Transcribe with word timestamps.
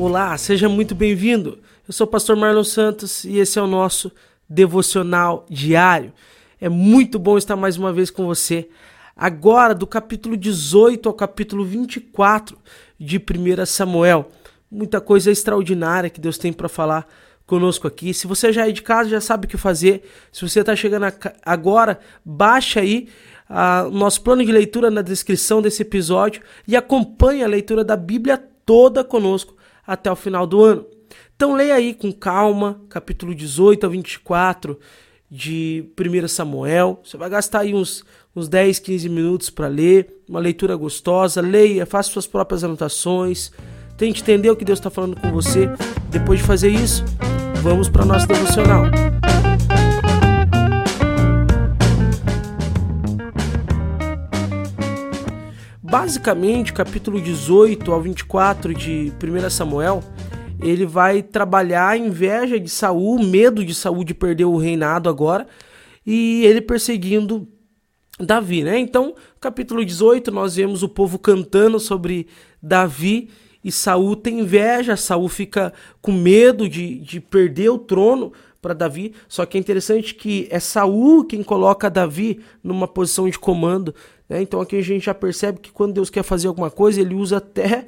Olá, 0.00 0.34
seja 0.38 0.66
muito 0.66 0.94
bem-vindo. 0.94 1.58
Eu 1.86 1.92
sou 1.92 2.06
o 2.06 2.10
pastor 2.10 2.34
Marlon 2.34 2.64
Santos 2.64 3.22
e 3.24 3.36
esse 3.36 3.58
é 3.58 3.62
o 3.62 3.66
nosso 3.66 4.10
devocional 4.48 5.44
diário. 5.46 6.10
É 6.58 6.70
muito 6.70 7.18
bom 7.18 7.36
estar 7.36 7.54
mais 7.54 7.76
uma 7.76 7.92
vez 7.92 8.10
com 8.10 8.24
você. 8.24 8.70
Agora, 9.14 9.74
do 9.74 9.86
capítulo 9.86 10.38
18 10.38 11.06
ao 11.06 11.14
capítulo 11.14 11.66
24 11.66 12.56
de 12.98 13.18
1 13.18 13.66
Samuel. 13.66 14.30
Muita 14.70 15.02
coisa 15.02 15.30
extraordinária 15.30 16.08
que 16.08 16.18
Deus 16.18 16.38
tem 16.38 16.50
para 16.50 16.66
falar 16.66 17.06
conosco 17.46 17.86
aqui. 17.86 18.14
Se 18.14 18.26
você 18.26 18.54
já 18.54 18.66
é 18.66 18.72
de 18.72 18.80
casa, 18.80 19.10
já 19.10 19.20
sabe 19.20 19.44
o 19.44 19.50
que 19.50 19.58
fazer. 19.58 20.08
Se 20.32 20.40
você 20.40 20.60
está 20.60 20.74
chegando 20.74 21.12
agora, 21.44 22.00
baixa 22.24 22.80
aí 22.80 23.06
o 23.86 23.90
nosso 23.90 24.22
plano 24.22 24.42
de 24.42 24.50
leitura 24.50 24.90
na 24.90 25.02
descrição 25.02 25.60
desse 25.60 25.82
episódio 25.82 26.40
e 26.66 26.74
acompanhe 26.74 27.44
a 27.44 27.46
leitura 27.46 27.84
da 27.84 27.98
Bíblia 27.98 28.42
toda 28.64 29.04
conosco 29.04 29.59
até 29.90 30.10
o 30.10 30.14
final 30.14 30.46
do 30.46 30.62
ano. 30.62 30.86
Então 31.34 31.56
leia 31.56 31.74
aí 31.74 31.92
com 31.94 32.12
calma, 32.12 32.80
capítulo 32.88 33.34
18 33.34 33.84
a 33.84 33.88
24 33.88 34.78
de 35.28 35.84
1 35.98 36.28
Samuel. 36.28 37.00
Você 37.04 37.16
vai 37.16 37.28
gastar 37.28 37.60
aí 37.60 37.74
uns, 37.74 38.04
uns 38.34 38.48
10, 38.48 38.78
15 38.78 39.08
minutos 39.08 39.50
para 39.50 39.66
ler, 39.66 40.22
uma 40.28 40.38
leitura 40.38 40.76
gostosa. 40.76 41.40
Leia, 41.40 41.84
faça 41.86 42.08
suas 42.08 42.26
próprias 42.28 42.62
anotações, 42.62 43.50
tente 43.96 44.22
entender 44.22 44.50
o 44.50 44.56
que 44.56 44.64
Deus 44.64 44.78
está 44.78 44.90
falando 44.90 45.20
com 45.20 45.32
você. 45.32 45.68
Depois 46.08 46.38
de 46.38 46.46
fazer 46.46 46.68
isso, 46.68 47.04
vamos 47.60 47.88
para 47.88 48.04
nosso 48.04 48.28
devocional. 48.28 48.84
Basicamente, 55.90 56.72
capítulo 56.72 57.20
18 57.20 57.92
ao 57.92 58.00
24 58.00 58.72
de 58.72 59.12
1 59.20 59.50
Samuel, 59.50 60.04
ele 60.62 60.86
vai 60.86 61.20
trabalhar 61.20 61.88
a 61.88 61.96
inveja 61.96 62.60
de 62.60 62.68
Saul, 62.68 63.20
medo 63.20 63.64
de 63.64 63.74
Saul 63.74 64.04
de 64.04 64.14
perder 64.14 64.44
o 64.44 64.56
reinado 64.56 65.08
agora, 65.08 65.48
e 66.06 66.44
ele 66.44 66.60
perseguindo 66.60 67.48
Davi, 68.20 68.62
né? 68.62 68.78
Então, 68.78 69.16
capítulo 69.40 69.84
18, 69.84 70.30
nós 70.30 70.54
vemos 70.54 70.84
o 70.84 70.88
povo 70.88 71.18
cantando 71.18 71.80
sobre 71.80 72.28
Davi 72.62 73.28
e 73.64 73.72
Saul 73.72 74.14
tem 74.14 74.38
inveja, 74.40 74.96
Saul 74.96 75.28
fica 75.28 75.72
com 76.00 76.12
medo 76.12 76.68
de, 76.68 77.00
de 77.00 77.20
perder 77.20 77.68
o 77.70 77.78
trono 77.78 78.32
para 78.60 78.74
Davi. 78.74 79.14
Só 79.28 79.46
que 79.46 79.56
é 79.56 79.60
interessante 79.60 80.14
que 80.14 80.48
é 80.50 80.60
Saul 80.60 81.24
quem 81.24 81.42
coloca 81.42 81.90
Davi 81.90 82.40
numa 82.62 82.86
posição 82.86 83.28
de 83.28 83.38
comando. 83.38 83.94
Né? 84.28 84.42
Então 84.42 84.60
aqui 84.60 84.76
a 84.76 84.82
gente 84.82 85.06
já 85.06 85.14
percebe 85.14 85.60
que 85.60 85.72
quando 85.72 85.94
Deus 85.94 86.10
quer 86.10 86.22
fazer 86.22 86.48
alguma 86.48 86.70
coisa, 86.70 87.00
ele 87.00 87.14
usa 87.14 87.38
até 87.38 87.86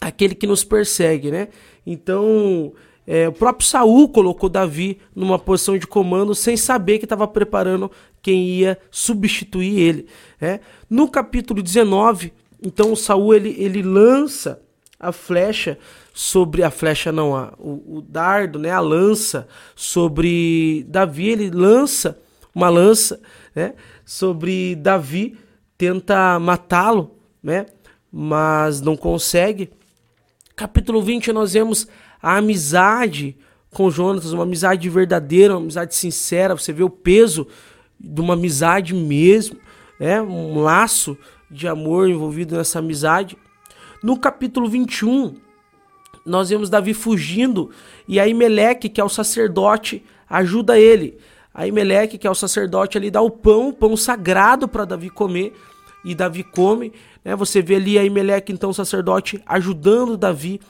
aquele 0.00 0.34
que 0.34 0.46
nos 0.46 0.64
persegue, 0.64 1.30
né? 1.30 1.48
Então 1.86 2.72
é, 3.06 3.28
o 3.28 3.32
próprio 3.32 3.66
Saul 3.66 4.08
colocou 4.08 4.48
Davi 4.48 4.98
numa 5.14 5.38
posição 5.38 5.76
de 5.76 5.86
comando 5.86 6.34
sem 6.34 6.56
saber 6.56 6.98
que 6.98 7.04
estava 7.04 7.26
preparando 7.26 7.90
quem 8.22 8.46
ia 8.46 8.78
substituir 8.90 9.78
ele. 9.78 10.06
Né? 10.40 10.60
No 10.88 11.08
capítulo 11.08 11.62
19, 11.62 12.32
então 12.64 12.94
Saul 12.94 13.34
ele, 13.34 13.56
ele 13.58 13.82
lança 13.82 14.62
a 14.98 15.10
flecha 15.10 15.78
sobre 16.12 16.62
a 16.62 16.70
flecha 16.70 17.12
não 17.12 17.36
a, 17.36 17.52
o, 17.58 17.98
o, 17.98 18.02
dardo 18.02 18.58
né 18.58 18.70
a 18.70 18.80
lança 18.80 19.46
sobre 19.74 20.84
Davi. 20.88 21.28
Ele 21.28 21.50
lança 21.50 22.18
uma 22.54 22.68
lança 22.68 23.20
né 23.54 23.74
sobre 24.04 24.74
Davi 24.74 25.38
tenta 25.78 26.38
matá-lo 26.38 27.16
né 27.42 27.66
mas 28.12 28.80
não 28.80 28.96
consegue. 28.96 29.70
Capítulo 30.56 31.02
20 31.02 31.32
nós 31.32 31.52
vemos 31.52 31.86
a 32.20 32.36
amizade 32.36 33.36
com 33.70 33.88
Jonatas 33.88 34.32
uma 34.32 34.42
amizade 34.42 34.88
verdadeira 34.88 35.54
uma 35.54 35.62
amizade 35.62 35.94
sincera. 35.94 36.56
Você 36.56 36.72
vê 36.72 36.82
o 36.82 36.90
peso 36.90 37.46
de 37.98 38.20
uma 38.20 38.34
amizade 38.34 38.94
mesmo 38.94 39.58
né 39.98 40.20
um 40.20 40.60
laço 40.60 41.16
de 41.50 41.66
amor 41.66 42.08
envolvido 42.08 42.56
nessa 42.56 42.78
amizade. 42.78 43.36
No 44.02 44.18
capítulo 44.18 44.68
21, 44.68 45.34
nós 46.30 46.48
vemos 46.48 46.70
Davi 46.70 46.94
fugindo 46.94 47.70
e 48.06 48.18
aí 48.18 48.32
Meleque, 48.32 48.88
que 48.88 49.00
é 49.00 49.04
o 49.04 49.08
sacerdote, 49.08 50.02
ajuda 50.28 50.78
ele. 50.78 51.18
Aí 51.52 51.72
Meleque, 51.72 52.16
que 52.16 52.26
é 52.26 52.30
o 52.30 52.34
sacerdote, 52.34 52.96
ali 52.96 53.10
dá 53.10 53.20
o 53.20 53.30
pão, 53.30 53.68
o 53.68 53.72
pão 53.72 53.96
sagrado 53.96 54.68
para 54.68 54.84
Davi 54.84 55.10
comer 55.10 55.52
e 56.04 56.14
Davi 56.14 56.44
come. 56.44 56.92
Né? 57.24 57.34
Você 57.36 57.60
vê 57.60 57.74
ali 57.74 57.98
aí 57.98 58.08
Meleque, 58.08 58.52
então 58.52 58.70
o 58.70 58.74
sacerdote, 58.74 59.42
ajudando 59.44 60.16
Davi, 60.16 60.60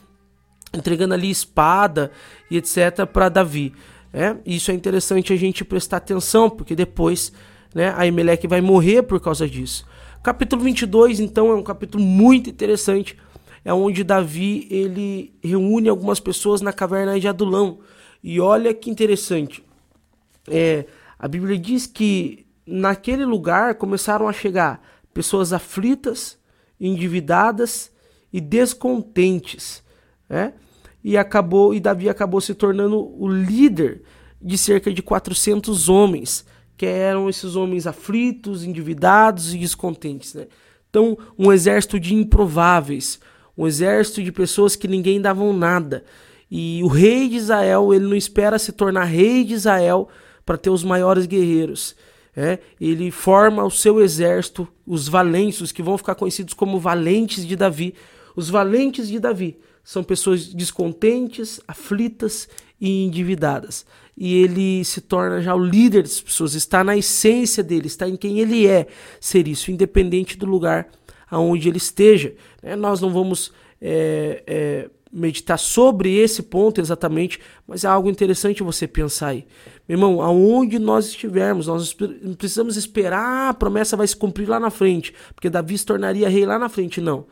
entregando 0.72 1.14
ali 1.14 1.30
espada 1.30 2.10
e 2.50 2.56
etc 2.56 3.06
para 3.12 3.28
Davi. 3.28 3.74
É, 4.12 4.34
isso 4.44 4.70
é 4.70 4.74
interessante 4.74 5.32
a 5.32 5.36
gente 5.36 5.64
prestar 5.64 5.98
atenção, 5.98 6.50
porque 6.50 6.74
depois 6.74 7.32
né, 7.74 7.94
a 7.96 8.06
Emelec 8.06 8.46
vai 8.46 8.60
morrer 8.60 9.02
por 9.02 9.20
causa 9.20 9.48
disso. 9.48 9.86
Capítulo 10.22 10.62
22, 10.62 11.20
então, 11.20 11.50
é 11.50 11.54
um 11.54 11.62
capítulo 11.62 12.02
muito 12.02 12.50
interessante. 12.50 13.16
É 13.64 13.72
onde 13.72 14.04
Davi 14.04 14.66
ele 14.70 15.34
reúne 15.42 15.88
algumas 15.88 16.18
pessoas 16.18 16.60
na 16.60 16.72
caverna 16.72 17.18
de 17.18 17.28
Adulão. 17.28 17.80
E 18.22 18.40
olha 18.40 18.72
que 18.72 18.90
interessante. 18.90 19.62
É, 20.48 20.86
a 21.18 21.28
Bíblia 21.28 21.58
diz 21.58 21.86
que 21.86 22.46
naquele 22.66 23.24
lugar 23.24 23.74
começaram 23.74 24.28
a 24.28 24.32
chegar 24.32 24.80
pessoas 25.12 25.52
aflitas, 25.52 26.38
endividadas 26.80 27.92
e 28.32 28.40
descontentes, 28.40 29.82
né? 30.28 30.54
E 31.02 31.16
acabou 31.16 31.74
e 31.74 31.80
Davi 31.80 32.08
acabou 32.08 32.40
se 32.40 32.54
tornando 32.54 32.98
o 33.18 33.26
líder 33.26 34.02
de 34.40 34.56
cerca 34.56 34.92
de 34.92 35.02
400 35.02 35.88
homens 35.88 36.44
que 36.80 36.86
eram 36.86 37.28
esses 37.28 37.56
homens 37.56 37.86
aflitos, 37.86 38.64
endividados 38.64 39.52
e 39.52 39.58
descontentes. 39.58 40.32
Né? 40.32 40.46
Então, 40.88 41.16
um 41.38 41.52
exército 41.52 42.00
de 42.00 42.14
improváveis, 42.14 43.20
um 43.60 43.66
exército 43.66 44.22
de 44.22 44.32
pessoas 44.32 44.74
que 44.74 44.88
ninguém 44.88 45.20
davam 45.20 45.52
nada. 45.52 46.02
E 46.50 46.80
o 46.82 46.86
rei 46.86 47.28
de 47.28 47.36
Israel, 47.36 47.92
ele 47.92 48.06
não 48.06 48.16
espera 48.16 48.58
se 48.58 48.72
tornar 48.72 49.04
rei 49.04 49.44
de 49.44 49.52
Israel 49.52 50.08
para 50.46 50.56
ter 50.56 50.70
os 50.70 50.82
maiores 50.82 51.26
guerreiros. 51.26 51.94
É, 52.34 52.58
ele 52.80 53.10
forma 53.10 53.62
o 53.62 53.70
seu 53.70 54.00
exército, 54.00 54.66
os 54.86 55.08
valentes, 55.08 55.60
os 55.60 55.72
que 55.72 55.82
vão 55.82 55.98
ficar 55.98 56.14
conhecidos 56.14 56.54
como 56.54 56.80
valentes 56.80 57.46
de 57.46 57.54
Davi. 57.54 57.94
Os 58.34 58.48
valentes 58.48 59.08
de 59.08 59.18
Davi 59.18 59.58
são 59.84 60.02
pessoas 60.02 60.46
descontentes, 60.46 61.60
aflitas 61.68 62.48
e 62.80 63.04
endividadas 63.04 63.84
e 64.20 64.34
ele 64.34 64.84
se 64.84 65.00
torna 65.00 65.40
já 65.40 65.54
o 65.54 65.64
líder 65.64 66.02
das 66.02 66.20
pessoas, 66.20 66.54
está 66.54 66.84
na 66.84 66.94
essência 66.94 67.62
dele, 67.62 67.86
está 67.86 68.06
em 68.06 68.16
quem 68.16 68.38
ele 68.38 68.66
é 68.66 68.86
ser 69.18 69.48
isso, 69.48 69.70
independente 69.70 70.36
do 70.36 70.44
lugar 70.44 70.88
aonde 71.30 71.68
ele 71.68 71.78
esteja. 71.78 72.34
Né? 72.62 72.74
Nós 72.74 73.00
não 73.00 73.10
vamos 73.10 73.52
é, 73.80 74.42
é, 74.46 74.90
meditar 75.12 75.58
sobre 75.58 76.16
esse 76.16 76.42
ponto 76.42 76.80
exatamente, 76.80 77.40
mas 77.66 77.84
é 77.84 77.88
algo 77.88 78.10
interessante 78.10 78.62
você 78.62 78.86
pensar 78.86 79.28
aí. 79.28 79.46
Meu 79.88 79.96
irmão, 79.96 80.22
aonde 80.22 80.78
nós 80.78 81.06
estivermos, 81.06 81.66
nós 81.66 81.96
não 82.22 82.34
precisamos 82.34 82.76
esperar 82.76 83.50
a 83.50 83.54
promessa 83.54 83.96
vai 83.96 84.06
se 84.06 84.16
cumprir 84.16 84.48
lá 84.48 84.60
na 84.60 84.70
frente, 84.70 85.14
porque 85.34 85.50
Davi 85.50 85.76
se 85.76 85.86
tornaria 85.86 86.28
rei 86.28 86.46
lá 86.46 86.58
na 86.58 86.68
frente, 86.68 87.00
não. 87.00 87.26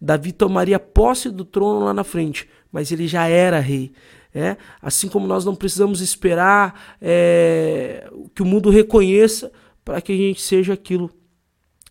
Davi 0.00 0.32
tomaria 0.32 0.80
posse 0.80 1.30
do 1.30 1.44
trono 1.44 1.84
lá 1.84 1.94
na 1.94 2.02
frente, 2.02 2.48
mas 2.72 2.90
ele 2.90 3.06
já 3.06 3.28
era 3.28 3.60
rei. 3.60 3.92
É? 4.34 4.56
Assim 4.80 5.08
como 5.08 5.26
nós 5.26 5.44
não 5.44 5.54
precisamos 5.54 6.00
esperar 6.00 6.96
é, 7.02 8.10
que 8.34 8.42
o 8.42 8.46
mundo 8.46 8.70
reconheça 8.70 9.52
para 9.84 10.00
que 10.00 10.10
a 10.10 10.16
gente 10.16 10.40
seja 10.40 10.72
aquilo 10.72 11.10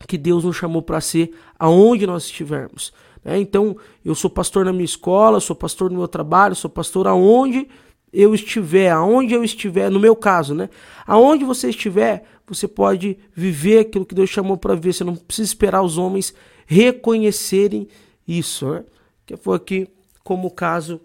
que 0.08 0.18
Deus 0.18 0.44
nos 0.44 0.56
chamou 0.56 0.82
para 0.82 1.00
ser, 1.00 1.34
aonde 1.62 2.08
nós 2.08 2.24
estivermos. 2.24 2.92
É? 3.24 3.38
Então, 3.38 3.78
eu 4.04 4.16
sou 4.16 4.32
pastor 4.32 4.66
na 4.66 4.74
minha 4.74 4.84
escola, 4.84 5.40
sou 5.40 5.56
pastor 5.56 5.92
no 5.92 5.98
meu 6.00 6.08
trabalho, 6.08 6.56
sou 6.56 6.72
pastor 6.72 7.08
aonde 7.08 7.68
eu 8.12 8.34
estiver, 8.34 8.90
aonde 8.90 9.36
eu 9.36 9.44
estiver, 9.44 9.92
no 9.92 10.00
meu 10.00 10.16
caso, 10.16 10.56
né? 10.56 10.72
Aonde 11.06 11.46
você 11.46 11.70
estiver, 11.70 12.26
você 12.48 12.68
pode 12.68 13.16
viver 13.36 13.80
aquilo 13.80 14.08
que 14.08 14.16
Deus 14.16 14.32
chamou 14.32 14.58
para 14.58 14.74
viver. 14.74 14.92
Você 14.92 15.04
não 15.04 15.16
precisa 15.16 15.50
esperar 15.50 15.84
os 15.84 16.00
homens 16.00 16.34
reconhecerem 16.66 17.88
isso, 18.28 18.68
né? 18.68 18.84
Que 19.24 19.38
foi 19.38 19.56
aqui 19.56 19.88
como 20.24 20.48
o 20.48 20.52
caso 20.52 21.00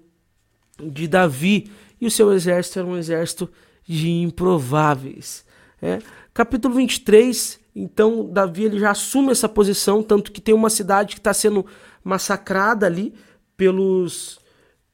de 0.82 1.06
Davi 1.06 1.70
e 2.00 2.06
o 2.06 2.10
seu 2.10 2.32
exército 2.32 2.78
era 2.78 2.88
um 2.88 2.96
exército 2.96 3.48
de 3.86 4.10
improváveis. 4.10 5.44
É. 5.82 5.98
Capítulo 6.32 6.74
23, 6.74 7.60
então 7.78 8.24
Davi 8.24 8.64
ele 8.64 8.78
já 8.78 8.92
assume 8.92 9.32
essa 9.32 9.46
posição, 9.46 10.02
tanto 10.02 10.32
que 10.32 10.40
tem 10.40 10.54
uma 10.54 10.70
cidade 10.70 11.14
que 11.14 11.20
está 11.20 11.34
sendo 11.34 11.66
massacrada 12.02 12.86
ali 12.86 13.12
pelos, 13.54 14.40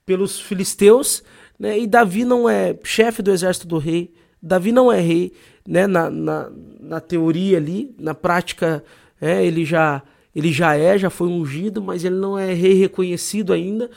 pelos 0.04 0.40
filisteus, 0.40 1.22
né? 1.56 1.78
e 1.78 1.86
Davi 1.86 2.24
não 2.24 2.48
é 2.48 2.76
chefe 2.82 3.22
do 3.22 3.30
exército 3.30 3.68
do 3.68 3.78
rei, 3.78 4.12
Davi 4.42 4.72
não 4.72 4.90
é 4.90 5.00
rei, 5.00 5.32
né? 5.64 5.86
na, 5.86 6.10
na, 6.10 6.50
na 6.80 7.00
teoria 7.00 7.56
ali, 7.56 7.94
na 8.00 8.16
prática 8.16 8.82
é, 9.20 9.46
ele, 9.46 9.64
já, 9.64 10.02
ele 10.34 10.50
já 10.50 10.74
é, 10.74 10.98
já 10.98 11.08
foi 11.08 11.28
ungido, 11.28 11.80
mas 11.80 12.04
ele 12.04 12.16
não 12.16 12.36
é 12.36 12.52
rei 12.52 12.74
reconhecido 12.74 13.52
ainda, 13.52 13.88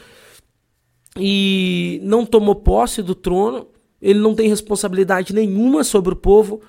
e 1.17 1.99
não 2.03 2.23
tomou 2.23 2.53
posse 2.53 3.01
do 3.01 3.15
trono, 3.15 3.67
ele 3.99 4.19
não 4.19 4.35
tem 4.35 4.47
responsabilidade 4.47 5.33
nenhuma 5.33 5.83
sobre 5.83 6.13
o 6.13 6.17
povo, 6.17 6.61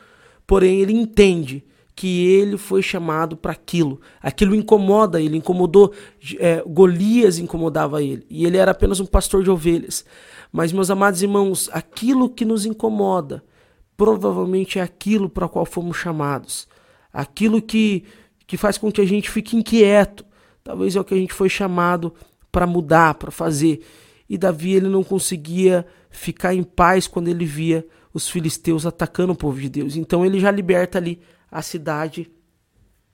porém 0.47 0.81
ele 0.81 0.95
entende 0.95 1.63
que 1.97 2.27
ele 2.27 2.59
foi 2.59 2.83
chamado 2.83 3.39
para 3.39 3.53
aquilo. 3.53 3.99
Aquilo 4.21 4.55
incomoda 4.55 5.19
ele, 5.19 5.39
incomodou. 5.39 5.95
É, 6.39 6.63
Golias 6.67 7.39
incomodava 7.39 8.03
ele. 8.03 8.27
E 8.29 8.45
ele 8.45 8.59
era 8.59 8.73
apenas 8.73 9.01
um 9.01 9.07
pastor 9.07 9.43
de 9.43 9.51
ovelhas. 9.51 10.05
Mas, 10.53 10.73
meus 10.73 10.91
amados 10.91 11.23
irmãos, 11.23 11.71
aquilo 11.73 12.29
que 12.29 12.45
nos 12.45 12.67
incomoda 12.67 13.43
provavelmente 13.97 14.79
é 14.79 14.83
aquilo 14.83 15.31
para 15.31 15.49
qual 15.49 15.65
fomos 15.65 15.97
chamados. 15.97 16.69
Aquilo 17.11 17.63
que, 17.63 18.05
que 18.47 18.59
faz 18.59 18.77
com 18.77 18.93
que 18.93 19.01
a 19.01 19.07
gente 19.07 19.31
fique 19.31 19.57
inquieto. 19.57 20.23
Talvez 20.63 20.95
é 20.97 21.01
o 21.01 21.05
que 21.05 21.15
a 21.15 21.17
gente 21.17 21.33
foi 21.33 21.49
chamado 21.49 22.13
para 22.53 22.67
mudar, 22.67 23.15
para 23.15 23.31
fazer. 23.31 23.81
E 24.29 24.37
Davi 24.37 24.75
ele 24.75 24.89
não 24.89 25.03
conseguia 25.03 25.87
ficar 26.11 26.55
em 26.55 26.63
paz 26.63 27.07
quando 27.07 27.29
ele 27.29 27.47
via 27.47 27.87
os 28.13 28.29
filisteus 28.29 28.85
atacando 28.85 29.33
o 29.33 29.37
povo 29.37 29.59
de 29.59 29.71
Deus. 29.71 29.97
Então 29.97 30.27
ele 30.27 30.39
já 30.39 30.51
liberta 30.51 30.99
ali 30.99 31.21
a 31.57 31.63
cidade 31.63 32.31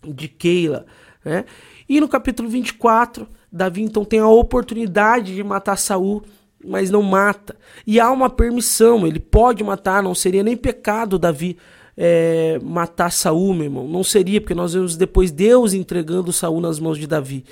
de 0.05 0.27
Keila. 0.27 0.85
Né? 1.25 1.45
E 1.89 2.01
no 2.01 2.09
capítulo 2.09 2.49
24, 2.49 3.29
Davi 3.53 3.83
então 3.83 4.05
tem 4.05 4.19
a 4.19 4.27
oportunidade 4.27 5.33
de 5.33 5.45
matar 5.45 5.77
Saul, 5.77 6.25
mas 6.65 6.91
não 6.91 7.03
mata. 7.03 7.57
E 7.87 8.01
há 8.01 8.11
uma 8.11 8.29
permissão, 8.29 9.07
ele 9.07 9.21
pode 9.21 9.63
matar, 9.63 10.03
não 10.03 10.13
seria 10.13 10.43
nem 10.43 10.57
pecado 10.57 11.21
Davi 11.21 11.57
é, 11.97 12.59
matar 12.65 13.13
Saul, 13.13 13.55
meu 13.55 13.65
irmão. 13.65 13.87
Não 13.87 14.03
seria, 14.03 14.41
porque 14.41 14.57
nós 14.57 14.75
vemos 14.75 14.97
depois 14.97 15.31
Deus 15.31 15.73
entregando 15.73 16.33
Saul 16.33 16.61
nas 16.61 16.81
mãos 16.81 16.99
de 16.99 17.07
Davi. 17.07 17.45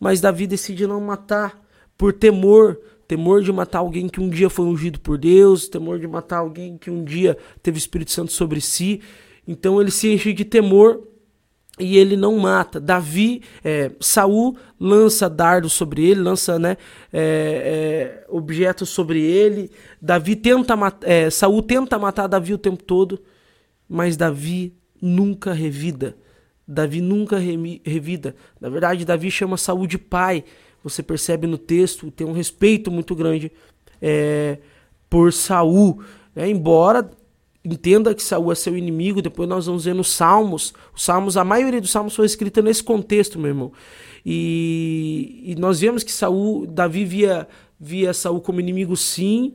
Mas 0.00 0.20
Davi 0.20 0.48
decide 0.48 0.84
não 0.84 1.00
matar 1.00 1.62
por 1.96 2.12
temor, 2.12 2.80
temor 3.06 3.40
de 3.40 3.52
matar 3.52 3.78
alguém 3.78 4.08
que 4.08 4.20
um 4.20 4.28
dia 4.28 4.50
foi 4.50 4.66
ungido 4.66 4.98
por 4.98 5.16
Deus, 5.16 5.68
temor 5.68 6.00
de 6.00 6.08
matar 6.08 6.38
alguém 6.38 6.76
que 6.76 6.90
um 6.90 7.04
dia 7.04 7.38
teve 7.62 7.76
o 7.76 7.78
Espírito 7.78 8.10
Santo 8.10 8.32
sobre 8.32 8.60
si. 8.60 9.00
Então 9.46 9.80
ele 9.80 9.90
se 9.90 10.12
enche 10.12 10.32
de 10.32 10.44
temor 10.44 11.02
e 11.78 11.98
ele 11.98 12.16
não 12.16 12.38
mata. 12.38 12.80
Davi, 12.80 13.42
é, 13.64 13.90
Saul 14.00 14.56
lança 14.78 15.28
dardos 15.28 15.72
sobre 15.72 16.04
ele, 16.08 16.20
lança 16.20 16.58
né, 16.58 16.76
é, 17.12 18.22
é, 18.22 18.26
objetos 18.28 18.88
sobre 18.88 19.20
ele. 19.20 19.70
Davi 20.00 20.36
tenta 20.36 20.74
é, 21.02 21.28
Saul 21.30 21.62
tenta 21.62 21.98
matar 21.98 22.26
Davi 22.26 22.54
o 22.54 22.58
tempo 22.58 22.82
todo, 22.82 23.20
mas 23.88 24.16
Davi 24.16 24.74
nunca 25.00 25.52
revida. 25.52 26.16
Davi 26.66 27.00
nunca 27.00 27.38
revida. 27.38 28.34
Na 28.60 28.70
verdade, 28.70 29.04
Davi 29.04 29.30
chama 29.30 29.56
Saul 29.56 29.86
de 29.86 29.98
pai. 29.98 30.44
Você 30.82 31.02
percebe 31.02 31.46
no 31.46 31.58
texto, 31.58 32.10
tem 32.10 32.26
um 32.26 32.32
respeito 32.32 32.90
muito 32.90 33.14
grande 33.14 33.50
é, 34.00 34.58
por 35.10 35.32
Saul. 35.32 36.02
Né? 36.34 36.48
Embora 36.48 37.10
entenda 37.64 38.14
que 38.14 38.22
Saul 38.22 38.52
é 38.52 38.54
seu 38.54 38.76
inimigo, 38.76 39.22
depois 39.22 39.48
nós 39.48 39.66
vamos 39.66 39.84
ver 39.86 39.94
nos 39.94 40.10
Salmos. 40.10 40.74
Os 40.94 41.02
Salmos, 41.02 41.36
a 41.36 41.44
maioria 41.44 41.80
dos 41.80 41.90
Salmos 41.90 42.14
foi 42.14 42.26
escrita 42.26 42.60
nesse 42.60 42.82
contexto, 42.82 43.38
meu 43.38 43.48
irmão. 43.48 43.72
E, 44.24 45.42
e 45.46 45.54
nós 45.56 45.80
vemos 45.80 46.02
que 46.02 46.12
Saul, 46.12 46.66
Davi 46.66 47.04
via, 47.04 47.48
via 47.80 48.12
Saul 48.12 48.40
como 48.40 48.60
inimigo 48.60 48.96
sim. 48.96 49.54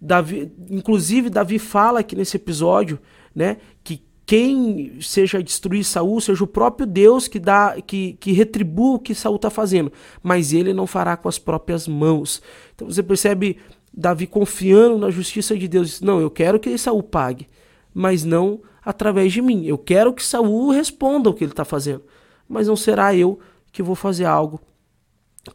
Davi, 0.00 0.50
inclusive, 0.70 1.28
Davi 1.28 1.58
fala 1.58 2.00
aqui 2.00 2.16
nesse 2.16 2.36
episódio, 2.36 2.98
né, 3.34 3.58
que 3.84 4.02
quem 4.24 5.00
seja 5.00 5.42
destruir 5.42 5.84
Saul 5.84 6.20
seja 6.20 6.42
o 6.42 6.46
próprio 6.46 6.86
Deus 6.86 7.28
que 7.28 7.38
dá 7.38 7.76
que, 7.80 8.14
que 8.14 8.32
retribua 8.32 8.96
o 8.96 8.98
que 8.98 9.14
Saul 9.14 9.36
está 9.36 9.50
fazendo, 9.50 9.92
mas 10.22 10.52
ele 10.52 10.72
não 10.72 10.86
fará 10.86 11.16
com 11.16 11.28
as 11.28 11.38
próprias 11.38 11.86
mãos. 11.86 12.40
Então 12.74 12.88
você 12.88 13.02
percebe 13.02 13.58
Davi 13.92 14.26
confiando 14.26 14.96
na 14.98 15.10
justiça 15.10 15.56
de 15.56 15.68
Deus, 15.68 16.00
não, 16.00 16.20
eu 16.20 16.30
quero 16.30 16.58
que 16.58 16.76
Saul 16.78 17.02
pague, 17.02 17.46
mas 17.92 18.24
não 18.24 18.60
através 18.84 19.32
de 19.32 19.42
mim. 19.42 19.66
Eu 19.66 19.76
quero 19.76 20.12
que 20.12 20.24
Saul 20.24 20.70
responda 20.70 21.28
o 21.28 21.34
que 21.34 21.44
ele 21.44 21.52
está 21.52 21.64
fazendo, 21.64 22.02
mas 22.48 22.68
não 22.68 22.76
será 22.76 23.14
eu 23.14 23.38
que 23.70 23.82
vou 23.82 23.94
fazer 23.94 24.24
algo 24.24 24.60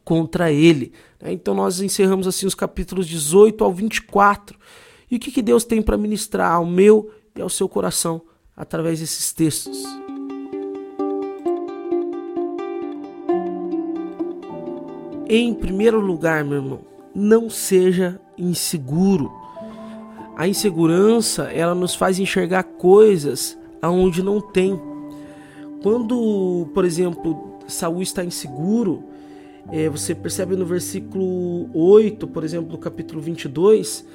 contra 0.03 0.51
ele. 0.51 0.91
Né? 1.21 1.31
Então 1.33 1.53
nós 1.53 1.81
encerramos 1.81 2.27
assim 2.27 2.45
os 2.45 2.55
capítulos 2.55 3.07
18 3.07 3.63
ao 3.63 3.73
24. 3.73 4.57
E 5.09 5.15
o 5.15 5.19
que, 5.19 5.31
que 5.31 5.41
Deus 5.41 5.63
tem 5.63 5.81
para 5.81 5.97
ministrar 5.97 6.53
ao 6.53 6.65
meu 6.65 7.11
e 7.35 7.41
ao 7.41 7.49
seu 7.49 7.67
coração 7.67 8.21
através 8.55 8.99
desses 8.99 9.31
textos? 9.31 9.83
Em 15.29 15.53
primeiro 15.53 15.99
lugar, 15.99 16.43
meu 16.43 16.57
irmão, 16.57 16.96
não 17.17 17.49
seja 17.49 18.21
inseguro. 18.37 19.31
A 20.35 20.47
insegurança, 20.47 21.45
ela 21.45 21.73
nos 21.73 21.95
faz 21.95 22.19
enxergar 22.19 22.61
coisas 22.61 23.57
aonde 23.81 24.21
não 24.21 24.39
tem. 24.39 24.79
Quando, 25.81 26.69
por 26.75 26.85
exemplo, 26.85 27.57
Saul 27.67 28.03
está 28.03 28.23
inseguro, 28.23 29.03
é, 29.71 29.89
você 29.89 30.13
percebe 30.13 30.55
no 30.55 30.63
versículo 30.63 31.67
8, 31.73 32.27
por 32.27 32.43
exemplo, 32.43 32.69
do 32.69 32.77
capítulo 32.77 33.19
22, 33.19 34.05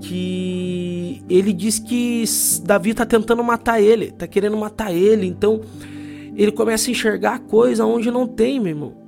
que 0.00 1.22
ele 1.28 1.52
diz 1.52 1.78
que 1.78 2.24
Davi 2.64 2.92
está 2.92 3.04
tentando 3.04 3.44
matar 3.44 3.82
ele, 3.82 4.06
está 4.06 4.26
querendo 4.26 4.56
matar 4.56 4.94
ele, 4.94 5.26
então 5.26 5.60
ele 6.34 6.52
começa 6.52 6.88
a 6.88 6.92
enxergar 6.92 7.40
coisa 7.40 7.84
onde 7.84 8.10
não 8.10 8.26
tem, 8.26 8.58
meu 8.58 8.70
irmão. 8.70 8.99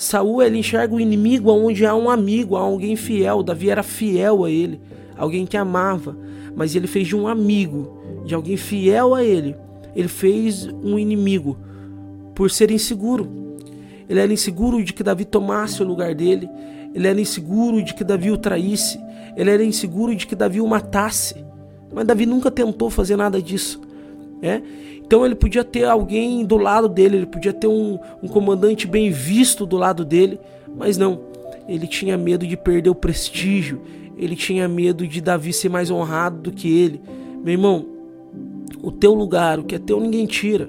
Saul 0.00 0.42
ele 0.42 0.56
enxerga 0.56 0.94
o 0.94 0.98
inimigo 0.98 1.50
onde 1.50 1.84
há 1.84 1.94
um 1.94 2.08
amigo, 2.08 2.56
há 2.56 2.60
alguém 2.60 2.96
fiel. 2.96 3.42
Davi 3.42 3.68
era 3.68 3.82
fiel 3.82 4.46
a 4.46 4.50
ele, 4.50 4.80
alguém 5.14 5.44
que 5.44 5.58
amava, 5.58 6.16
mas 6.56 6.74
ele 6.74 6.86
fez 6.86 7.06
de 7.06 7.14
um 7.14 7.28
amigo, 7.28 8.00
de 8.24 8.34
alguém 8.34 8.56
fiel 8.56 9.14
a 9.14 9.22
ele, 9.22 9.54
ele 9.94 10.08
fez 10.08 10.66
um 10.82 10.98
inimigo 10.98 11.58
por 12.34 12.50
ser 12.50 12.70
inseguro. 12.70 13.28
Ele 14.08 14.18
era 14.18 14.32
inseguro 14.32 14.82
de 14.82 14.94
que 14.94 15.02
Davi 15.02 15.26
tomasse 15.26 15.82
o 15.82 15.86
lugar 15.86 16.14
dele, 16.14 16.48
ele 16.94 17.06
era 17.06 17.20
inseguro 17.20 17.82
de 17.82 17.92
que 17.92 18.02
Davi 18.02 18.30
o 18.30 18.38
traísse, 18.38 18.98
ele 19.36 19.50
era 19.50 19.62
inseguro 19.62 20.16
de 20.16 20.26
que 20.26 20.34
Davi 20.34 20.62
o 20.62 20.66
matasse. 20.66 21.44
Mas 21.92 22.06
Davi 22.06 22.24
nunca 22.24 22.50
tentou 22.50 22.88
fazer 22.88 23.16
nada 23.16 23.40
disso. 23.42 23.78
Né? 24.40 24.62
Então 25.04 25.26
ele 25.26 25.34
podia 25.34 25.64
ter 25.64 25.84
alguém 25.84 26.44
do 26.44 26.56
lado 26.56 26.88
dele, 26.88 27.16
ele 27.18 27.26
podia 27.26 27.52
ter 27.52 27.66
um, 27.66 27.98
um 28.22 28.28
comandante 28.28 28.86
bem 28.86 29.10
visto 29.10 29.66
do 29.66 29.76
lado 29.76 30.04
dele, 30.04 30.38
mas 30.76 30.96
não. 30.96 31.20
Ele 31.68 31.86
tinha 31.86 32.16
medo 32.16 32.46
de 32.46 32.56
perder 32.56 32.90
o 32.90 32.94
prestígio, 32.94 33.80
ele 34.16 34.34
tinha 34.34 34.68
medo 34.68 35.06
de 35.06 35.20
Davi 35.20 35.52
ser 35.52 35.68
mais 35.68 35.90
honrado 35.90 36.38
do 36.38 36.52
que 36.52 36.68
ele. 36.68 37.00
Meu 37.42 37.52
irmão, 37.52 37.86
o 38.82 38.90
teu 38.90 39.14
lugar, 39.14 39.58
o 39.58 39.64
que 39.64 39.74
é 39.74 39.78
teu, 39.78 40.00
ninguém 40.00 40.26
tira. 40.26 40.68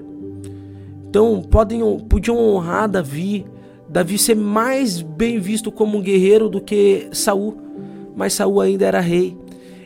Então 1.08 1.42
podem, 1.42 1.80
podiam 2.08 2.38
honrar 2.38 2.88
Davi, 2.88 3.46
Davi 3.88 4.16
ser 4.16 4.34
mais 4.34 5.02
bem 5.02 5.38
visto 5.38 5.70
como 5.70 5.98
um 5.98 6.02
guerreiro 6.02 6.48
do 6.48 6.60
que 6.60 7.08
Saul, 7.12 7.56
mas 8.16 8.32
Saul 8.32 8.60
ainda 8.60 8.86
era 8.86 9.00
rei. 9.00 9.36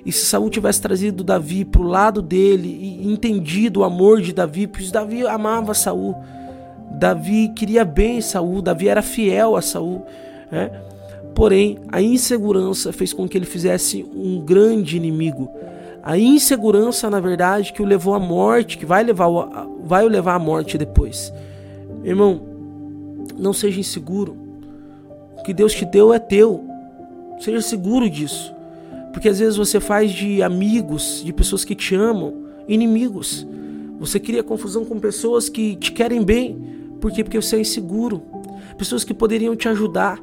E 0.07 0.13
se 0.13 0.25
Saul 0.25 0.49
tivesse 0.49 0.81
trazido 0.81 1.25
Davi 1.25 1.65
para 1.65 1.83
o 1.83 1.85
lado 1.85 2.23
dele 2.23 2.69
e 2.69 3.13
entendido 3.13 3.81
o 3.81 3.85
amor 3.85 4.21
de 4.21 4.33
Davi, 4.33 4.69
pois 4.69 4.93
Davi 4.93 5.27
amava 5.27 5.75
Saul. 5.75 6.15
Davi 6.93 7.49
queria 7.49 7.85
bem 7.85 8.21
Saul, 8.21 8.63
Davi 8.63 8.87
era 8.87 9.03
fiel 9.03 9.57
a 9.57 9.61
Saul. 9.61 10.07
Né? 10.49 10.71
Porém, 11.35 11.81
a 11.91 12.01
insegurança 12.01 12.93
fez 12.93 13.13
com 13.13 13.29
que 13.29 13.37
ele 13.37 13.45
fizesse 13.45 14.07
um 14.15 14.41
grande 14.41 14.97
inimigo. 14.97 15.51
A 16.05 16.17
insegurança, 16.17 17.11
na 17.11 17.19
verdade, 17.19 17.73
que 17.73 17.83
o 17.83 17.85
levou 17.85 18.15
à 18.15 18.21
morte, 18.21 18.79
que 18.79 18.87
vai 18.87 19.03
levar, 19.03 19.29
vai 19.83 20.07
o 20.07 20.09
levar 20.09 20.37
à 20.37 20.39
morte 20.39 20.79
depois. 20.79 21.33
Irmão, 22.05 22.41
não 23.37 23.53
seja 23.53 23.81
inseguro. 23.81 24.37
O 25.37 25.43
que 25.43 25.53
Deus 25.53 25.75
te 25.75 25.85
deu 25.85 26.15
é 26.15 26.21
teu. 26.21 26.65
Seja 27.41 27.61
seguro 27.61 28.09
disso. 28.09 28.56
Porque 29.17 29.31
às 29.31 29.39
vezes 29.39 29.57
você 29.57 29.81
faz 29.81 30.13
de 30.13 30.43
amigos, 30.43 31.23
de 31.25 31.33
pessoas 31.33 31.65
que 31.65 31.75
te 31.75 31.95
amam, 31.95 32.35
inimigos. 32.69 33.47
Você 33.99 34.21
cria 34.21 34.43
confusão 34.43 34.85
com 34.85 35.01
pessoas 35.01 35.49
que 35.49 35.75
te 35.77 35.91
querem 35.91 36.23
bem. 36.23 36.93
Por 37.01 37.11
quê? 37.11 37.25
Porque 37.25 37.41
você 37.41 37.57
é 37.57 37.61
inseguro. 37.61 38.21
Pessoas 38.77 39.05
que 39.05 39.15
poderiam 39.15 39.57
te 39.57 39.71
ajudar. 39.71 40.23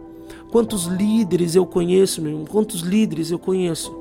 Quantos 0.51 0.85
líderes 0.85 1.55
eu 1.55 1.65
conheço, 1.65 2.21
meu 2.21 2.33
irmão? 2.33 2.45
Quantos 2.45 2.81
líderes 2.81 3.31
eu 3.31 3.39
conheço 3.39 3.91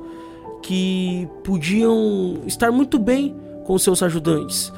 que 0.61 1.27
podiam 1.43 2.41
estar 2.45 2.71
muito 2.71 2.99
bem 2.99 3.35
com 3.63 3.75
seus 3.79 4.03
ajudantes? 4.03 4.71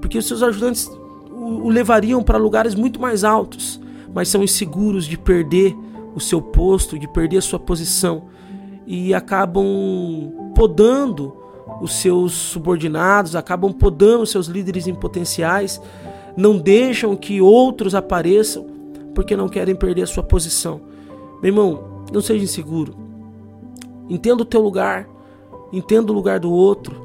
Porque 0.00 0.16
os 0.16 0.26
seus 0.26 0.42
ajudantes 0.42 0.90
o 1.30 1.68
levariam 1.68 2.22
para 2.22 2.38
lugares 2.38 2.74
muito 2.74 2.98
mais 2.98 3.22
altos, 3.22 3.78
mas 4.14 4.28
são 4.28 4.42
inseguros 4.42 5.04
de 5.04 5.18
perder 5.18 5.76
o 6.14 6.20
seu 6.20 6.40
posto, 6.40 6.98
de 6.98 7.06
perder 7.06 7.36
a 7.36 7.42
sua 7.42 7.58
posição 7.60 8.37
e 8.90 9.12
acabam 9.12 10.32
podando 10.54 11.36
os 11.82 11.92
seus 11.92 12.32
subordinados, 12.32 13.36
acabam 13.36 13.70
podando 13.70 14.22
os 14.22 14.30
seus 14.30 14.46
líderes 14.46 14.86
em 14.86 14.94
potenciais, 14.94 15.78
não 16.34 16.58
deixam 16.58 17.14
que 17.14 17.42
outros 17.42 17.94
apareçam 17.94 18.66
porque 19.14 19.36
não 19.36 19.46
querem 19.46 19.76
perder 19.76 20.04
a 20.04 20.06
sua 20.06 20.22
posição. 20.22 20.80
Meu 21.42 21.50
irmão, 21.50 22.04
não 22.10 22.22
seja 22.22 22.42
inseguro. 22.42 22.94
Entenda 24.08 24.42
o 24.42 24.46
teu 24.46 24.62
lugar, 24.62 25.06
entenda 25.70 26.10
o 26.10 26.14
lugar 26.14 26.40
do 26.40 26.50
outro. 26.50 26.96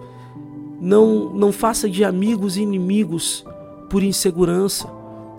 Não, 0.79 1.33
não 1.33 1.51
faça 1.51 1.89
de 1.89 2.05
amigos 2.05 2.55
e 2.55 2.61
inimigos 2.61 3.43
por 3.89 4.01
insegurança. 4.01 4.89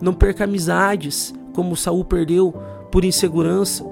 Não 0.02 0.12
perca 0.12 0.44
amizades, 0.44 1.34
como 1.54 1.74
Saul 1.74 2.04
perdeu 2.04 2.52
por 2.90 3.02
insegurança. 3.02 3.82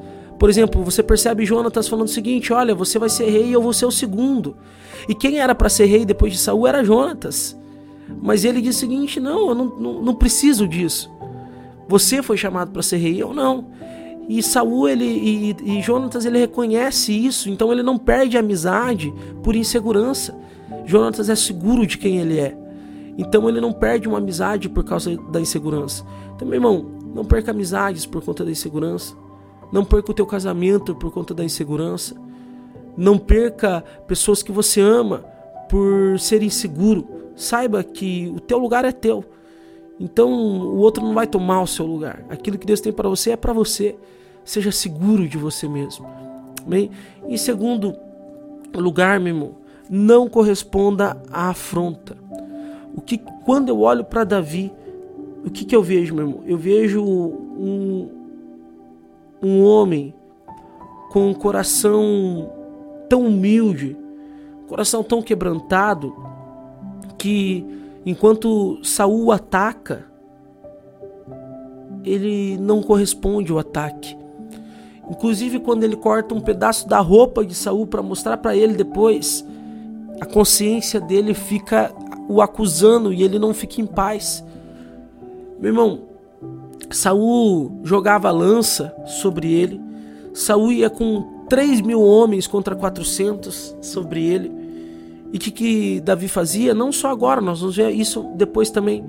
Por 0.42 0.50
exemplo, 0.50 0.82
você 0.82 1.04
percebe 1.04 1.46
Jonatas 1.46 1.86
falando 1.86 2.08
o 2.08 2.10
seguinte: 2.10 2.52
olha, 2.52 2.74
você 2.74 2.98
vai 2.98 3.08
ser 3.08 3.30
rei 3.30 3.44
e 3.44 3.52
eu 3.52 3.62
vou 3.62 3.72
ser 3.72 3.86
o 3.86 3.92
segundo. 3.92 4.56
E 5.08 5.14
quem 5.14 5.38
era 5.38 5.54
para 5.54 5.68
ser 5.68 5.84
rei 5.84 6.04
depois 6.04 6.32
de 6.32 6.38
Saul 6.40 6.66
era 6.66 6.82
Jonatas. 6.82 7.56
Mas 8.20 8.44
ele 8.44 8.60
disse 8.60 8.78
o 8.78 8.80
seguinte: 8.80 9.20
não, 9.20 9.50
eu 9.50 9.54
não, 9.54 9.64
não, 9.66 10.02
não 10.02 10.14
preciso 10.16 10.66
disso. 10.66 11.08
Você 11.86 12.24
foi 12.24 12.36
chamado 12.36 12.72
para 12.72 12.82
ser 12.82 12.96
rei, 12.96 13.22
eu 13.22 13.32
não. 13.32 13.66
E 14.28 14.42
Saul 14.42 14.88
ele, 14.88 15.04
e, 15.04 15.78
e 15.78 15.80
Jonatas 15.80 16.24
ele 16.24 16.40
reconhece 16.40 17.12
isso, 17.12 17.48
então 17.48 17.70
ele 17.70 17.84
não 17.84 17.96
perde 17.96 18.36
a 18.36 18.40
amizade 18.40 19.14
por 19.44 19.54
insegurança. 19.54 20.36
Jonatas 20.84 21.28
é 21.28 21.36
seguro 21.36 21.86
de 21.86 21.96
quem 21.96 22.18
ele 22.18 22.40
é. 22.40 22.58
Então 23.16 23.48
ele 23.48 23.60
não 23.60 23.72
perde 23.72 24.08
uma 24.08 24.18
amizade 24.18 24.68
por 24.68 24.82
causa 24.82 25.16
da 25.30 25.40
insegurança. 25.40 26.04
Então, 26.34 26.48
meu 26.48 26.56
irmão, 26.56 26.84
não 27.14 27.24
perca 27.24 27.52
amizades 27.52 28.04
por 28.04 28.24
conta 28.24 28.44
da 28.44 28.50
insegurança. 28.50 29.22
Não 29.72 29.84
perca 29.84 30.10
o 30.10 30.14
teu 30.14 30.26
casamento 30.26 30.94
por 30.94 31.10
conta 31.10 31.32
da 31.32 31.42
insegurança. 31.42 32.14
Não 32.96 33.16
perca 33.16 33.82
pessoas 34.06 34.42
que 34.42 34.52
você 34.52 34.80
ama 34.80 35.24
por 35.68 36.18
ser 36.18 36.42
inseguro. 36.42 37.08
Saiba 37.34 37.82
que 37.82 38.30
o 38.36 38.38
teu 38.38 38.58
lugar 38.58 38.84
é 38.84 38.92
teu. 38.92 39.24
Então 39.98 40.30
o 40.30 40.76
outro 40.76 41.02
não 41.02 41.14
vai 41.14 41.26
tomar 41.26 41.62
o 41.62 41.66
seu 41.66 41.86
lugar. 41.86 42.24
Aquilo 42.28 42.58
que 42.58 42.66
Deus 42.66 42.80
tem 42.80 42.92
para 42.92 43.08
você 43.08 43.30
é 43.30 43.36
para 43.36 43.52
você. 43.52 43.96
Seja 44.44 44.70
seguro 44.70 45.26
de 45.26 45.38
você 45.38 45.66
mesmo. 45.66 46.06
Bem, 46.66 46.90
em 47.26 47.36
segundo 47.36 47.96
lugar, 48.74 49.18
meu 49.18 49.34
irmão, 49.34 49.54
não 49.88 50.28
corresponda 50.28 51.16
à 51.30 51.48
afronta. 51.48 52.16
O 52.94 53.00
que 53.00 53.18
quando 53.44 53.68
eu 53.68 53.80
olho 53.80 54.04
para 54.04 54.24
Davi, 54.24 54.72
o 55.44 55.50
que, 55.50 55.64
que 55.64 55.74
eu 55.74 55.82
vejo, 55.82 56.14
meu 56.14 56.26
irmão? 56.26 56.42
Eu 56.46 56.56
vejo 56.56 57.02
um, 57.02 58.08
um 59.42 59.64
homem 59.64 60.14
com 61.10 61.28
um 61.28 61.34
coração 61.34 62.50
tão 63.08 63.26
humilde, 63.26 63.96
coração 64.68 65.02
tão 65.02 65.20
quebrantado, 65.20 66.14
que 67.18 67.66
enquanto 68.06 68.78
Saul 68.82 69.32
ataca, 69.32 70.06
ele 72.04 72.56
não 72.58 72.82
corresponde 72.82 73.52
ao 73.52 73.58
ataque. 73.58 74.16
Inclusive 75.10 75.58
quando 75.60 75.84
ele 75.84 75.96
corta 75.96 76.34
um 76.34 76.40
pedaço 76.40 76.88
da 76.88 77.00
roupa 77.00 77.44
de 77.44 77.54
Saul 77.54 77.86
para 77.86 78.02
mostrar 78.02 78.38
para 78.38 78.56
ele 78.56 78.74
depois, 78.74 79.44
a 80.20 80.24
consciência 80.24 81.00
dele 81.00 81.34
fica 81.34 81.92
o 82.28 82.40
acusando 82.40 83.12
e 83.12 83.22
ele 83.22 83.38
não 83.38 83.52
fica 83.52 83.80
em 83.80 83.86
paz. 83.86 84.44
Meu 85.60 85.70
irmão, 85.70 86.11
Saul 86.92 87.80
jogava 87.82 88.30
lança 88.30 88.94
sobre 89.06 89.52
ele. 89.52 89.80
Saul 90.34 90.72
ia 90.72 90.88
com 90.88 91.44
3 91.48 91.80
mil 91.80 92.00
homens 92.00 92.46
contra 92.46 92.74
400 92.74 93.76
sobre 93.80 94.24
ele. 94.24 94.50
E 95.32 95.36
o 95.36 95.40
que, 95.40 95.50
que 95.50 96.00
Davi 96.00 96.28
fazia? 96.28 96.74
Não 96.74 96.92
só 96.92 97.08
agora, 97.08 97.40
nós 97.40 97.60
vamos 97.60 97.76
ver 97.76 97.90
isso 97.90 98.22
depois 98.36 98.70
também. 98.70 99.04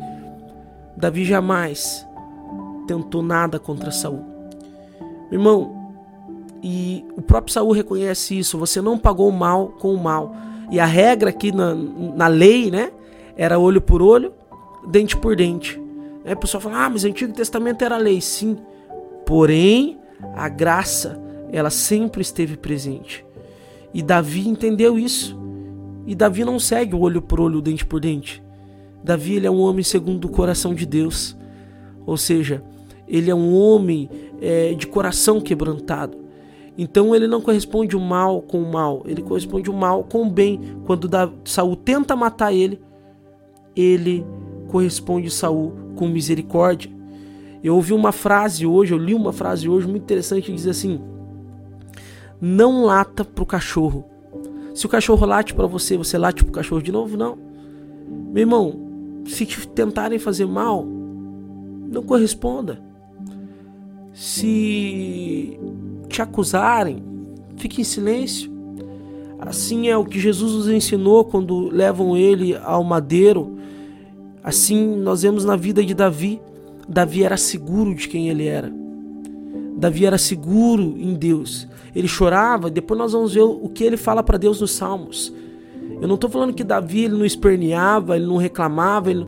Davi 0.96 1.26
jamais 1.26 2.08
tentou 2.88 3.22
nada 3.22 3.60
contra 3.60 3.92
Saul. 3.92 4.24
Meu 5.30 5.40
irmão, 5.40 5.84
e 6.64 7.06
o 7.18 7.22
próprio 7.22 7.54
Saul 7.54 7.72
reconhece 7.72 8.40
isso. 8.40 8.58
Você 8.58 8.82
não 8.82 8.98
pagou 8.98 9.28
o 9.28 9.34
mal 9.34 9.70
com 9.80 9.94
o 9.94 10.02
mal. 10.02 10.34
E 10.72 10.80
a 10.80 10.86
regra 10.86 11.30
aqui 11.30 11.52
na, 11.52 11.76
na 11.76 12.28
lei, 12.28 12.72
né? 12.72 12.92
Era 13.36 13.60
olho 13.60 13.82
por 13.82 14.02
olho, 14.02 14.34
dente 14.88 15.18
por 15.18 15.36
dente. 15.36 15.83
Aí 16.26 16.34
o 16.34 16.38
pessoal 16.38 16.62
fala, 16.62 16.86
ah, 16.86 16.90
mas 16.90 17.04
o 17.04 17.08
Antigo 17.08 17.34
Testamento 17.34 17.84
era 17.84 17.98
lei. 17.98 18.22
Sim. 18.22 18.58
Porém, 19.26 20.00
a 20.36 20.48
graça, 20.48 21.22
ela 21.52 21.70
sempre 21.70 22.22
esteve 22.22 22.58
presente. 22.58 23.26
E 23.94 24.02
Davi 24.02 24.48
entendeu 24.48 24.98
isso. 24.98 25.38
E 26.06 26.16
Davi 26.16 26.44
não 26.44 26.60
segue 26.60 26.96
o 26.96 27.00
olho 27.00 27.22
por 27.22 27.40
olho, 27.40 27.62
dente 27.62 27.86
por 27.86 28.00
dente. 28.00 28.44
Davi 29.04 29.36
ele 29.36 29.48
é 29.48 29.52
um 29.52 29.60
homem 29.60 29.84
segundo 29.84 30.26
o 30.26 30.32
coração 30.32 30.74
de 30.74 30.86
Deus. 30.86 31.38
Ou 32.06 32.18
seja, 32.18 32.64
ele 33.08 33.30
é 33.30 33.36
um 33.36 33.54
homem 33.54 34.10
é, 34.42 34.74
de 34.74 34.88
coração 34.88 35.40
quebrantado. 35.40 36.24
Então 36.78 37.14
ele 37.14 37.28
não 37.28 37.42
corresponde 37.42 37.96
o 37.96 38.00
mal 38.00 38.42
com 38.42 38.62
o 38.62 38.72
mal, 38.72 39.04
ele 39.06 39.22
corresponde 39.22 39.70
o 39.70 39.74
mal 39.74 40.04
com 40.04 40.24
o 40.24 40.30
bem. 40.30 40.60
Quando 40.86 41.10
Saul 41.46 41.76
tenta 41.76 42.16
matar 42.16 42.52
ele, 42.52 42.82
ele 43.76 44.26
corresponde 44.70 45.30
Saul 45.30 45.83
com 45.96 46.08
misericórdia. 46.08 46.92
Eu 47.64 47.76
ouvi 47.76 47.94
uma 47.94 48.12
frase 48.12 48.66
hoje, 48.66 48.94
eu 48.94 48.98
li 48.98 49.14
uma 49.14 49.32
frase 49.32 49.70
hoje 49.70 49.88
muito 49.88 50.04
interessante 50.04 50.46
que 50.46 50.54
diz 50.54 50.68
assim: 50.68 51.00
Não 52.42 52.84
lata 52.84 53.24
pro 53.24 53.46
cachorro. 53.46 54.06
Se 54.74 54.86
o 54.86 54.90
cachorro 54.90 55.26
late 55.26 55.54
para 55.54 55.68
você, 55.68 55.96
você 55.96 56.18
late 56.18 56.44
pro 56.44 56.54
cachorro 56.54 56.82
de 56.82 56.92
novo? 56.92 57.16
Não. 57.16 57.38
Meu 58.32 58.42
irmão, 58.42 59.22
se 59.26 59.46
te 59.46 59.68
tentarem 59.68 60.18
fazer 60.20 60.46
mal, 60.46 60.86
não 60.86 62.04
corresponda. 62.04 62.82
Se 64.14 65.60
te 66.08 66.22
acusarem, 66.22 67.04
fique 67.56 67.82
em 67.82 67.84
silêncio. 67.84 68.52
Assim 69.40 69.90
é 69.90 69.98
o 69.98 70.06
que 70.06 70.20
Jesus 70.20 70.54
nos 70.54 70.70
ensinou 70.70 71.26
quando 71.26 71.70
levam 71.70 72.16
ele 72.16 72.56
ao 72.56 72.84
madeiro. 72.84 73.53
Assim 74.44 74.98
nós 74.98 75.22
vemos 75.22 75.46
na 75.46 75.56
vida 75.56 75.84
de 75.84 75.94
Davi. 75.94 76.42
Davi 76.88 77.24
era 77.24 77.38
seguro 77.38 77.96
de 77.96 78.10
quem 78.10 78.28
ele 78.30 78.46
era. 78.46 78.72
Davi 79.78 80.06
era 80.06 80.18
seguro 80.18 80.96
em 80.98 81.14
Deus. 81.14 81.68
Ele 81.96 82.08
chorava, 82.08 82.70
depois 82.70 82.98
nós 82.98 83.14
vamos 83.14 83.34
ver 83.34 83.42
o 83.42 83.70
que 83.70 83.84
ele 83.84 83.98
fala 83.98 84.22
para 84.22 84.38
Deus 84.38 84.60
nos 84.60 84.72
Salmos. 84.72 85.34
Eu 86.02 86.08
não 86.08 86.16
estou 86.16 86.30
falando 86.30 86.54
que 86.54 86.64
Davi 86.64 87.06
ele 87.06 87.16
não 87.16 87.26
esperneava, 87.26 88.16
ele 88.16 88.26
não 88.26 88.38
reclamava, 88.38 89.10
ele, 89.10 89.26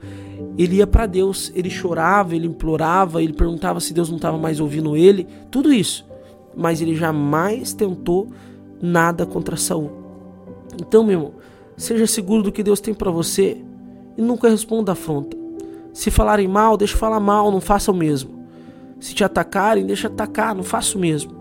ele 0.57 0.77
ia 0.77 0.87
para 0.87 1.05
Deus, 1.05 1.51
ele 1.55 1.69
chorava, 1.69 2.35
ele 2.35 2.47
implorava, 2.47 3.23
ele 3.23 3.33
perguntava 3.33 3.79
se 3.79 3.93
Deus 3.93 4.09
não 4.09 4.17
estava 4.17 4.37
mais 4.37 4.59
ouvindo 4.59 4.97
ele, 4.97 5.27
tudo 5.49 5.71
isso. 5.71 6.05
Mas 6.55 6.81
ele 6.81 6.95
jamais 6.95 7.73
tentou 7.73 8.27
nada 8.81 9.25
contra 9.25 9.55
Saul. 9.55 9.91
Então, 10.79 11.03
meu 11.03 11.13
irmão, 11.13 11.31
seja 11.77 12.07
seguro 12.07 12.43
do 12.43 12.51
que 12.51 12.63
Deus 12.63 12.79
tem 12.79 12.93
para 12.93 13.11
você 13.11 13.61
e 14.17 14.21
nunca 14.21 14.49
responda 14.49 14.91
afronta. 14.91 15.37
Se 15.93 16.11
falarem 16.11 16.47
mal, 16.47 16.75
deixa 16.75 16.97
falar 16.97 17.19
mal, 17.19 17.51
não 17.51 17.61
faça 17.61 17.91
o 17.91 17.95
mesmo. 17.95 18.45
Se 18.99 19.13
te 19.13 19.23
atacarem, 19.23 19.85
deixa 19.85 20.07
atacar, 20.07 20.53
não 20.53 20.63
faça 20.63 20.97
o 20.97 21.01
mesmo. 21.01 21.33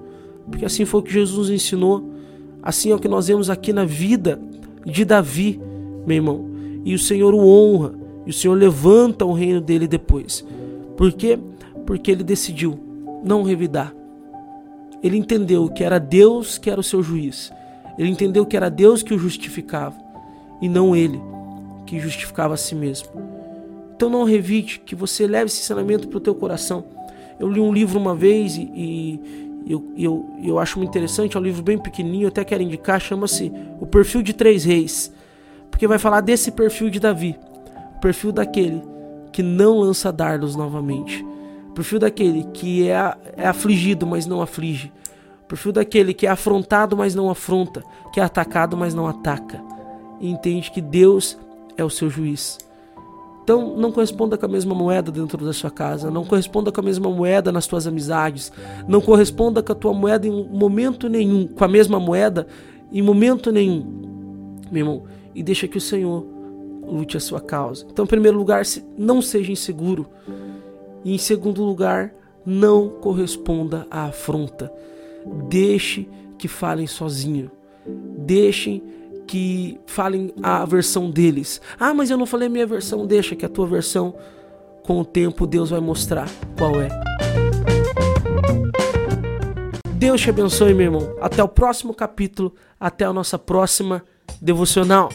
Porque 0.49 0.65
assim 0.65 0.85
foi 0.85 1.01
o 1.01 1.03
que 1.03 1.13
Jesus 1.13 1.51
ensinou. 1.51 2.09
Assim 2.63 2.91
é 2.91 2.95
o 2.95 2.99
que 2.99 3.09
nós 3.09 3.27
vemos 3.27 3.51
aqui 3.51 3.73
na 3.73 3.85
vida 3.85 4.41
de 4.85 5.05
Davi, 5.05 5.61
meu 6.07 6.17
irmão. 6.17 6.51
E 6.85 6.95
o 6.95 6.99
Senhor 6.99 7.35
o 7.35 7.47
honra, 7.47 7.95
e 8.27 8.31
o 8.31 8.33
Senhor 8.33 8.55
levanta 8.55 9.25
o 9.25 9.33
reino 9.33 9.61
dele 9.61 9.89
depois. 9.89 10.45
Por 10.97 11.13
quê? 11.13 11.39
Porque 11.85 12.11
ele 12.11 12.23
decidiu 12.23 12.79
não 13.25 13.43
revidar. 13.43 13.95
Ele 15.03 15.17
entendeu 15.17 15.69
que 15.69 15.83
era 15.83 15.99
Deus 15.99 16.59
que 16.59 16.71
era 16.71 16.81
o 16.81 16.85
seu 16.85 17.03
juiz. 17.03 17.53
Ele 17.99 18.09
entendeu 18.09 18.47
que 18.47 18.57
era 18.57 18.71
Deus 18.71 19.03
que 19.03 19.15
o 19.15 19.19
justificava 19.19 19.97
e 20.63 20.69
não 20.69 20.95
ele 20.95 21.21
que 21.95 22.01
justificava 22.01 22.55
a 22.55 22.57
si 22.57 22.75
mesmo. 22.75 23.09
Então 23.95 24.11
não 24.11 24.25
revide, 24.25 24.81
que 24.81 24.95
você 24.95 25.27
leve 25.27 25.47
esse 25.47 25.61
ensinamento 25.61 26.09
para 26.09 26.19
o 26.19 26.21
teu 26.21 26.35
coração. 26.35 26.85
Eu 27.39 27.49
li 27.49 27.61
um 27.61 27.73
livro 27.73 27.99
uma 27.99 28.15
vez 28.15 28.57
e, 28.57 28.71
e 28.75 29.65
eu, 29.67 29.93
eu, 29.97 30.31
eu 30.43 30.59
acho 30.59 30.79
muito 30.79 30.91
interessante, 30.91 31.37
é 31.37 31.41
um 31.41 31.43
livro 31.43 31.63
bem 31.63 31.79
pequenininho, 31.79 32.29
até 32.29 32.45
quero 32.45 32.63
indicar, 32.63 33.01
chama-se 33.01 33.53
O 33.81 33.87
Perfil 33.87 34.23
de 34.23 34.33
Três 34.33 34.65
Reis, 34.65 35.13
porque 35.71 35.87
vai 35.87 35.99
falar 35.99 36.21
desse 36.21 36.51
perfil 36.51 36.91
de 36.91 37.01
Davi, 37.01 37.39
o 37.97 38.01
perfil 38.01 38.31
daquele 38.31 38.83
que 39.33 39.43
não 39.43 39.79
lança 39.81 40.13
dardos 40.13 40.55
novamente, 40.55 41.25
o 41.71 41.73
perfil 41.73 41.99
daquele 41.99 42.45
que 42.53 42.89
é, 42.89 43.17
é 43.37 43.47
afligido, 43.47 44.07
mas 44.07 44.27
não 44.27 44.43
aflige, 44.43 44.93
o 45.45 45.47
perfil 45.47 45.73
daquele 45.73 46.13
que 46.13 46.27
é 46.27 46.31
afrontado, 46.31 46.97
mas 46.97 47.15
não 47.15 47.31
afronta, 47.31 47.83
que 48.13 48.21
é 48.21 48.23
atacado, 48.23 48.77
mas 48.77 48.95
não 48.95 49.07
ataca, 49.07 49.63
e 50.21 50.29
entende 50.29 50.71
que 50.71 50.81
Deus 50.81 51.39
é 51.77 51.85
o 51.85 51.91
seu 51.91 52.09
juiz. 52.11 52.59
Então, 53.43 53.77
não 53.77 53.93
corresponda 53.93 54.39
com 54.39 54.47
a 54.47 54.49
mesma 54.49 54.75
moeda 54.75 55.13
dentro 55.13 55.45
da 55.45 55.53
sua 55.53 55.71
casa, 55.71 56.11
não 56.11 56.25
corresponda 56.25 56.73
com 56.73 56.81
a 56.81 56.85
mesma 56.85 57.11
moeda 57.11 57.53
nas 57.53 57.67
tuas 57.67 57.87
amizades, 57.87 58.51
não 58.89 59.03
corresponda 59.03 59.63
com 59.63 59.73
a 59.73 59.75
tua 59.75 59.93
moeda 59.93 60.27
em 60.27 60.49
momento 60.49 61.11
nenhum, 61.11 61.47
com 61.47 61.63
a 61.63 61.69
mesma 61.69 62.01
moeda 62.01 62.47
em 62.91 63.03
momento 63.03 63.53
nenhum, 63.53 64.57
meu 64.73 64.81
irmão, 64.81 65.03
e 65.35 65.43
deixa 65.43 65.69
que 65.69 65.77
o 65.77 65.81
Senhor 65.81 66.25
lute 66.87 67.19
a 67.19 67.21
sua 67.21 67.41
causa. 67.41 67.87
Então, 67.91 68.07
em 68.07 68.09
primeiro 68.09 68.39
lugar, 68.39 68.63
não 68.97 69.21
seja 69.21 69.53
inseguro, 69.53 70.07
e 71.05 71.15
em 71.15 71.19
segundo 71.19 71.63
lugar, 71.63 72.15
não 72.47 72.89
corresponda 72.89 73.87
à 73.91 74.05
afronta. 74.07 74.73
Deixe 75.49 76.09
que 76.39 76.49
falem 76.49 76.87
sozinho. 76.87 77.51
deixem 78.19 78.83
que 79.27 79.81
falem 79.87 80.33
a 80.43 80.65
versão 80.65 81.11
deles. 81.11 81.61
Ah, 81.79 81.95
mas 81.95 82.11
eu 82.11 82.17
não 82.17 82.27
falei 82.27 82.49
a 82.49 82.51
minha 82.51 82.67
versão. 82.67 83.07
Deixa 83.07 83.35
que 83.35 83.45
a 83.45 83.49
tua 83.49 83.67
versão, 83.67 84.15
com 84.83 85.01
o 85.01 85.05
tempo, 85.05 85.47
Deus 85.47 85.71
vai 85.71 85.81
mostrar 85.81 86.29
qual 86.57 86.81
é. 86.81 86.89
Deus 89.95 90.21
te 90.21 90.31
abençoe, 90.31 90.75
meu 90.75 90.87
irmão. 90.87 91.17
Até 91.21 91.43
o 91.43 91.49
próximo 91.49 91.95
capítulo. 91.95 92.55
Até 92.79 93.05
a 93.05 93.13
nossa 93.13 93.39
próxima 93.39 94.03
devocional. 94.41 95.09